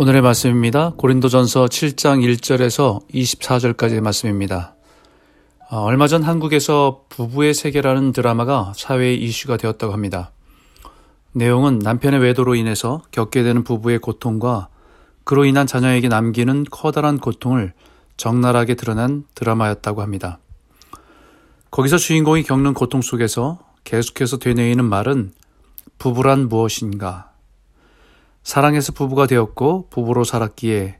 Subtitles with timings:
[0.00, 0.92] 오늘의 말씀입니다.
[0.96, 4.76] 고린도전서 7장 1절에서 24절까지의 말씀입니다.
[5.68, 10.30] 어, 얼마 전 한국에서 부부의 세계라는 드라마가 사회의 이슈가 되었다고 합니다.
[11.32, 14.68] 내용은 남편의 외도로 인해서 겪게 되는 부부의 고통과
[15.24, 17.72] 그로 인한 자녀에게 남기는 커다란 고통을
[18.16, 20.38] 적나라하게 드러난 드라마였다고 합니다.
[21.72, 25.32] 거기서 주인공이 겪는 고통 속에서 계속해서 되뇌이는 말은
[25.98, 27.32] 부부란 무엇인가
[28.42, 30.98] 사랑해서 부부가 되었고 부부로 살았기에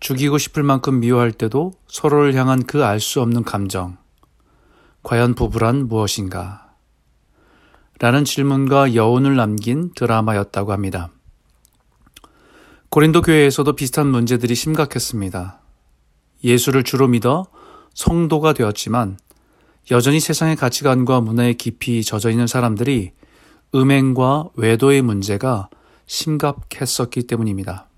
[0.00, 3.96] 죽이고 싶을 만큼 미워할 때도 서로를 향한 그 알 수 없는 감정.
[5.02, 6.74] 과연 부부란 무엇인가?
[8.00, 11.10] 라는 질문과 여운을 남긴 드라마였다고 합니다.
[12.90, 15.60] 고린도 교회에서도 비슷한 문제들이 심각했습니다.
[16.42, 17.46] 예수를 주로 믿어
[17.94, 19.18] 성도가 되었지만
[19.90, 23.12] 여전히 세상의 가치관과 문화에 깊이 젖어 있는 사람들이
[23.74, 25.68] 음행과 외도의 문제가
[26.06, 27.88] 심각했었기 때문입니다.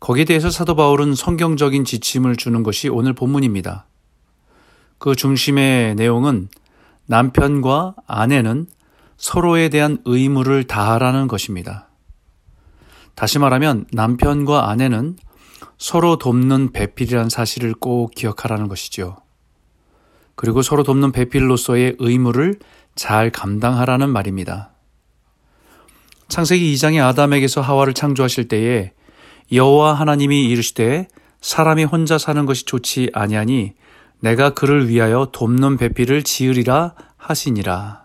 [0.00, 3.86] 거기에 대해서 사도 바울은 성경적인 지침을 주는 것이 오늘 본문입니다.
[4.98, 6.48] 그 중심의 내용은
[7.06, 8.66] 남편과 아내는
[9.16, 11.88] 서로에 대한 의무를 다하라는 것입니다.
[13.14, 15.16] 다시 말하면 남편과 아내는
[15.76, 19.18] 서로 돕는 배필이라는 사실을 꼭 기억하라는 것이죠.
[20.36, 22.58] 그리고 서로 돕는 배필로서의 의무를
[22.94, 24.70] 잘 감당하라는 말입니다.
[26.30, 28.92] 창세기 2장의 아담에게서 하와를 창조하실 때에
[29.52, 31.08] 여호와 하나님이 이르시되
[31.40, 33.72] 사람이 혼자 사는 것이 좋지 아니하니
[34.20, 38.04] 내가 그를 위하여 돕는 배필을 지으리라 하시니라.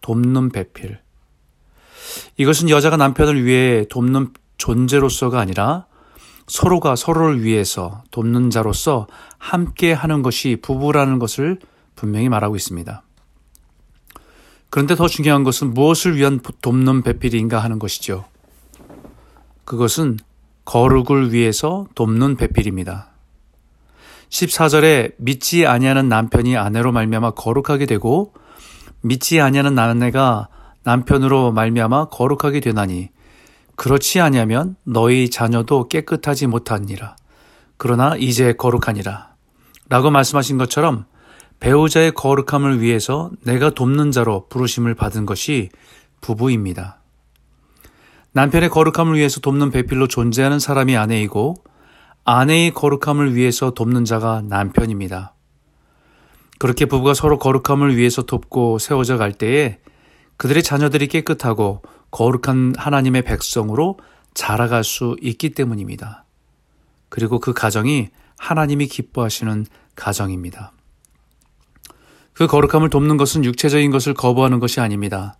[0.00, 0.98] 돕는 배필.
[2.38, 5.86] 이것은 여자가 남편을 위해 돕는 존재로서가 아니라
[6.48, 9.06] 서로가 서로를 위해서 돕는 자로서
[9.38, 11.60] 함께 하는 것이 부부라는 것을
[11.94, 13.04] 분명히 말하고 있습니다.
[14.72, 18.24] 그런데 더 중요한 것은 무엇을 위한 돕는 배필인가 하는 것이죠.
[19.66, 20.18] 그것은
[20.64, 23.10] 거룩을 위해서 돕는 배필입니다.
[24.30, 28.32] 14절에 믿지 아니하는 남편이 아내로 말미암아 거룩하게 되고
[29.02, 30.48] 믿지 아니하는 아내가
[30.84, 33.10] 남편으로 말미암아 거룩하게 되나니
[33.76, 37.16] 그렇지 아니하면 너희 자녀도 깨끗하지 못하니라.
[37.76, 39.34] 그러나 이제 거룩하니라.
[39.90, 41.04] 라고 말씀하신 것처럼
[41.62, 45.68] 배우자의 거룩함을 위해서 내가 돕는 자로 부르심을 받은 것이
[46.20, 47.00] 부부입니다.
[48.32, 51.54] 남편의 거룩함을 위해서 돕는 배필로 존재하는 사람이 아내이고
[52.24, 55.34] 아내의 거룩함을 위해서 돕는 자가 남편입니다.
[56.58, 59.78] 그렇게 부부가 서로 거룩함을 위해서 돕고 세워져 갈 때에
[60.38, 64.00] 그들의 자녀들이 깨끗하고 거룩한 하나님의 백성으로
[64.34, 66.24] 자라갈 수 있기 때문입니다.
[67.08, 70.72] 그리고 그 가정이 하나님이 기뻐하시는 가정입니다.
[72.34, 75.36] 그 거룩함을 돕는 것은 육체적인 것을 거부하는 것이 아닙니다.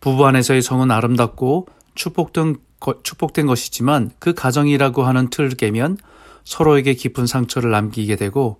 [0.00, 2.56] 부부 안에서의 성은 아름답고 축복된,
[3.02, 5.96] 축복된 것이지만 그 가정이라고 하는 틀을 깨면
[6.44, 8.58] 서로에게 깊은 상처를 남기게 되고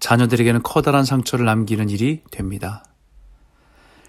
[0.00, 2.84] 자녀들에게는 커다란 상처를 남기는 일이 됩니다.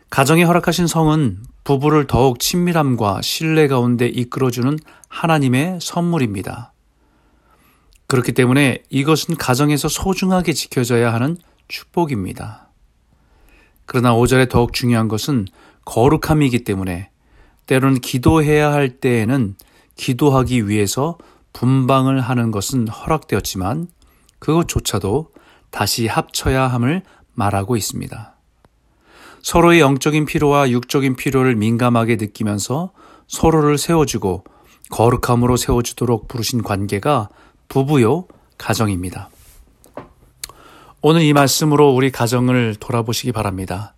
[0.10, 4.78] 가정에 허락하신 성은 부부를 더욱 친밀함과 신뢰 가운데 이끌어주는
[5.08, 6.74] 하나님의 선물입니다.
[8.08, 11.38] 그렇기 때문에 이것은 가정에서 소중하게 지켜져야 하는
[11.70, 12.68] 축복입니다.
[13.86, 15.48] 그러나 5절에 더욱 중요한 것은
[15.86, 17.10] 거룩함이기 때문에
[17.66, 19.56] 때로는 기도해야 할 때에는
[19.96, 21.18] 기도하기 위해서
[21.54, 23.88] 분방을 하는 것은 허락되었지만
[24.40, 25.32] 그것조차도
[25.72, 27.04] 다시 합쳐야 함을
[27.34, 28.36] 말하고 있습니다.
[29.42, 32.92] 서로의 영적인 필요와 육적인 필요를 민감하게 느끼면서
[33.28, 34.44] 서로를 세워주고
[34.90, 37.30] 거룩함으로 세워주도록 부르신 관계가
[37.68, 38.28] 부부요
[38.58, 39.30] 가정입니다.
[41.02, 43.94] 오늘 이 말씀으로 우리 가정을 돌아보시기 바랍니다.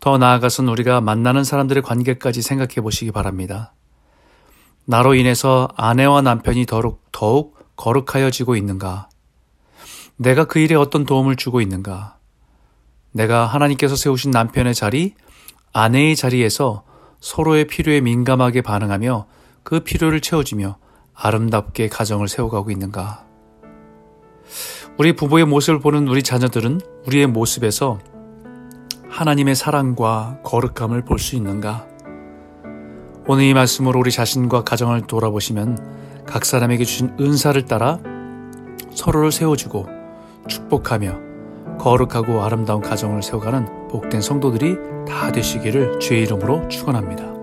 [0.00, 3.74] 더 나아가서는 우리가 만나는 사람들의 관계까지 생각해 보시기 바랍니다.
[4.86, 9.10] 나로 인해서 아내와 남편이 더욱, 더욱 거룩하여지고 있는가?
[10.16, 12.16] 내가 그 일에 어떤 도움을 주고 있는가?
[13.12, 15.14] 내가 하나님께서 세우신 남편의 자리,
[15.74, 16.84] 아내의 자리에서
[17.20, 19.26] 서로의 필요에 민감하게 반응하며
[19.62, 20.78] 그 필요를 채워주며
[21.12, 23.27] 아름답게 가정을 세워가고 있는가?
[24.98, 28.00] 우리 부부의 모습을 보는 우리 자녀들은 우리의 모습에서
[29.08, 31.86] 하나님의 사랑과 거룩함을 볼 수 있는가?
[33.26, 38.00] 오늘 이 말씀으로 우리 자신과 가정을 돌아보시면 각 사람에게 주신 은사를 따라
[38.90, 39.86] 서로를 세워주고
[40.48, 47.37] 축복하며 거룩하고 아름다운 가정을 세워가는 복된 성도들이 다 되시기를 주의 이름으로 축원합니다.